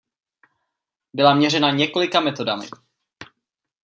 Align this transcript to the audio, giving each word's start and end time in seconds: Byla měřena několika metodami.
Byla 1.13 1.33
měřena 1.35 1.71
několika 1.71 2.19
metodami. 2.19 2.67